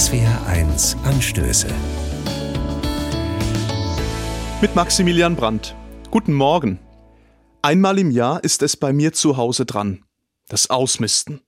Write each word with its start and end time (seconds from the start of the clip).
SWR1 0.00 0.96
Anstöße. 1.04 1.68
Mit 4.62 4.74
Maximilian 4.74 5.36
Brandt. 5.36 5.76
Guten 6.10 6.32
Morgen. 6.32 6.78
Einmal 7.60 7.98
im 7.98 8.10
Jahr 8.10 8.42
ist 8.42 8.62
es 8.62 8.78
bei 8.78 8.94
mir 8.94 9.12
zu 9.12 9.36
Hause 9.36 9.66
dran. 9.66 10.02
Das 10.48 10.70
Ausmisten. 10.70 11.42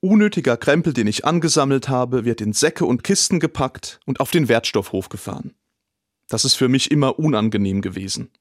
Unnötiger 0.00 0.56
Krempel, 0.56 0.92
den 0.92 1.06
ich 1.06 1.24
angesammelt 1.24 1.88
habe, 1.88 2.24
wird 2.24 2.40
in 2.40 2.52
Säcke 2.52 2.84
und 2.84 3.04
Kisten 3.04 3.38
gepackt 3.38 4.00
und 4.06 4.18
auf 4.18 4.32
den 4.32 4.48
Wertstoffhof 4.48 5.08
gefahren. 5.08 5.54
Das 6.28 6.44
ist 6.44 6.56
für 6.56 6.68
mich 6.68 6.90
immer 6.90 7.20
unangenehm 7.20 7.80
gewesen. 7.80 8.32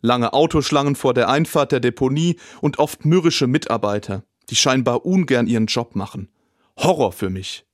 Lange 0.00 0.32
Autoschlangen 0.32 0.94
vor 0.94 1.12
der 1.12 1.28
Einfahrt 1.28 1.72
der 1.72 1.80
Deponie 1.80 2.36
und 2.60 2.78
oft 2.78 3.04
mürrische 3.04 3.48
Mitarbeiter, 3.48 4.22
die 4.48 4.54
scheinbar 4.54 5.04
ungern 5.04 5.48
ihren 5.48 5.66
Job 5.66 5.96
machen. 5.96 6.28
Horror 6.76 7.10
für 7.10 7.30
mich. 7.30 7.66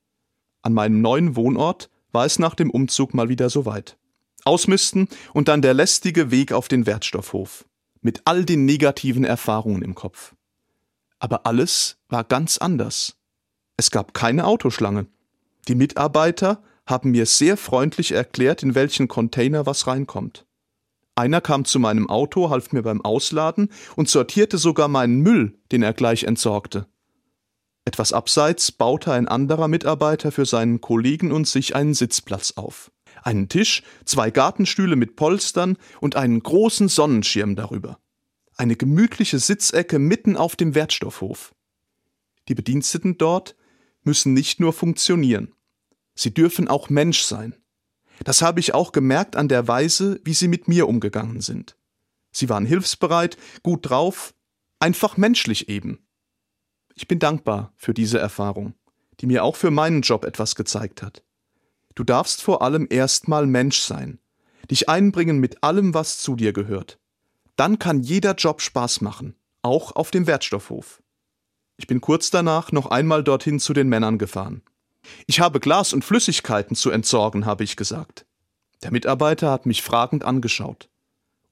An 0.61 0.73
meinem 0.73 1.01
neuen 1.01 1.35
Wohnort 1.35 1.89
war 2.11 2.25
es 2.25 2.39
nach 2.39 2.55
dem 2.55 2.69
Umzug 2.69 3.13
mal 3.13 3.29
wieder 3.29 3.49
soweit. 3.49 3.97
Ausmisten 4.45 5.07
und 5.33 5.47
dann 5.47 5.61
der 5.61 5.73
lästige 5.73 6.31
Weg 6.31 6.51
auf 6.51 6.67
den 6.67 6.85
Wertstoffhof. 6.85 7.65
Mit 8.01 8.21
all 8.25 8.45
den 8.45 8.65
negativen 8.65 9.23
Erfahrungen 9.23 9.81
im 9.81 9.95
Kopf. 9.95 10.33
Aber 11.19 11.45
alles 11.45 11.97
war 12.07 12.23
ganz 12.23 12.57
anders. 12.57 13.17
Es 13.75 13.91
gab 13.91 14.13
keine 14.13 14.45
Autoschlange. 14.45 15.07
Die 15.67 15.75
Mitarbeiter 15.75 16.63
haben 16.85 17.11
mir 17.11 17.25
sehr 17.25 17.57
freundlich 17.57 18.13
erklärt, 18.13 18.63
in 18.63 18.73
welchen 18.73 19.07
Container 19.07 19.65
was 19.65 19.85
reinkommt. 19.85 20.45
Einer 21.15 21.41
kam 21.41 21.65
zu 21.65 21.79
meinem 21.79 22.09
Auto, 22.09 22.49
half 22.49 22.71
mir 22.71 22.81
beim 22.81 23.01
Ausladen 23.01 23.69
und 23.97 24.07
sortierte 24.07 24.57
sogar 24.57 24.87
meinen 24.87 25.19
Müll, 25.19 25.59
den 25.71 25.83
er 25.83 25.93
gleich 25.93 26.23
entsorgte. 26.23 26.87
Etwas 27.89 28.13
abseits 28.13 28.71
baute 28.71 29.11
ein 29.13 29.27
anderer 29.27 29.67
Mitarbeiter 29.67 30.31
für 30.31 30.45
seinen 30.45 30.79
Kollegen 30.79 31.31
und 31.31 31.47
sich 31.47 31.75
einen 31.75 31.95
Sitzplatz 31.95 32.51
auf. 32.51 32.91
Einen 33.23 33.49
Tisch, 33.49 33.81
zwei 34.05 34.29
Gartenstühle 34.29 34.95
mit 34.95 35.15
Polstern 35.15 35.75
und 35.99 36.15
einen 36.15 36.39
großen 36.39 36.87
Sonnenschirm 36.87 37.55
darüber. 37.55 37.97
Eine 38.55 38.75
gemütliche 38.75 39.39
Sitzecke 39.39 39.97
mitten 39.97 40.37
auf 40.37 40.55
dem 40.55 40.75
Wertstoffhof. 40.75 41.55
Die 42.47 42.53
Bediensteten 42.53 43.17
dort 43.17 43.55
müssen 44.03 44.35
nicht 44.35 44.59
nur 44.59 44.71
funktionieren. 44.71 45.55
Sie 46.13 46.31
dürfen 46.31 46.67
auch 46.67 46.91
Mensch 46.91 47.23
sein. 47.23 47.55
Das 48.23 48.43
habe 48.43 48.59
ich 48.59 48.75
auch 48.75 48.91
gemerkt 48.91 49.35
an 49.35 49.47
der 49.47 49.67
Weise, 49.67 50.21
wie 50.23 50.35
sie 50.35 50.47
mit 50.47 50.67
mir 50.67 50.87
umgegangen 50.87 51.41
sind. 51.41 51.75
Sie 52.31 52.49
waren 52.49 52.67
hilfsbereit, 52.67 53.35
gut 53.63 53.89
drauf, 53.89 54.35
einfach 54.77 55.17
menschlich 55.17 55.69
eben. 55.69 56.05
Ich 56.99 57.07
bin 57.07 57.17
dankbar 57.19 57.71
für 57.77 57.93
diese 57.93 58.19
Erfahrung, 58.19 58.73
die 59.21 59.25
mir 59.25 59.45
auch 59.45 59.55
für 59.55 59.71
meinen 59.71 60.01
Job 60.01 60.25
etwas 60.25 60.55
gezeigt 60.55 61.01
hat. 61.01 61.23
Du 61.95 62.03
darfst 62.03 62.41
vor 62.41 62.61
allem 62.61 62.87
erstmal 62.89 63.45
Mensch 63.45 63.79
sein, 63.79 64.19
dich 64.69 64.89
einbringen 64.89 65.39
mit 65.39 65.63
allem, 65.63 65.93
was 65.93 66.17
zu 66.17 66.35
dir 66.35 66.51
gehört. 66.51 66.99
Dann 67.55 67.79
kann 67.79 68.01
jeder 68.01 68.35
Job 68.35 68.59
Spaß 68.59 68.99
machen, 68.99 69.37
auch 69.61 69.95
auf 69.95 70.11
dem 70.11 70.27
Wertstoffhof. 70.27 71.01
Ich 71.77 71.87
bin 71.87 72.01
kurz 72.01 72.31
danach 72.31 72.73
noch 72.73 72.87
einmal 72.87 73.23
dorthin 73.23 73.61
zu 73.61 73.71
den 73.71 73.87
Männern 73.87 74.17
gefahren. 74.17 74.61
Ich 75.25 75.39
habe 75.39 75.61
Glas 75.61 75.93
und 75.93 76.03
Flüssigkeiten 76.03 76.75
zu 76.75 76.89
entsorgen, 76.89 77.45
habe 77.45 77.63
ich 77.63 77.77
gesagt. 77.77 78.25
Der 78.83 78.91
Mitarbeiter 78.91 79.51
hat 79.51 79.65
mich 79.65 79.83
fragend 79.83 80.25
angeschaut. 80.25 80.89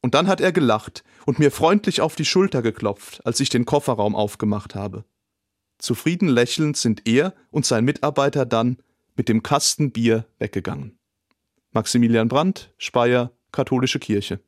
Und 0.02 0.14
dann 0.14 0.28
hat 0.28 0.42
er 0.42 0.52
gelacht 0.52 1.06
und 1.25 1.40
mir 1.40 1.52
freundlich 1.52 2.02
auf 2.02 2.18
die 2.18 2.25
Schulter 2.25 2.62
geklopft, 2.62 3.25
als 3.25 3.40
ich 3.40 3.48
den 3.48 3.64
Kofferraum 3.64 4.14
aufgemacht 4.14 4.75
habe. 4.75 5.06
Zufrieden 5.78 6.28
lächelnd 6.28 6.78
sind 6.78 7.08
er 7.08 7.33
und 7.52 7.66
sein 7.66 7.86
Mitarbeiter 7.86 8.45
dann 8.45 8.78
mit 9.16 9.30
dem 9.30 9.44
Kasten 9.44 9.92
Bier 9.92 10.25
weggegangen. 10.39 10.97
Maximilian 11.72 12.28
Brandt, 12.28 12.73
Speyer, 12.78 13.31
Katholische 13.52 14.00
Kirche. 14.00 14.39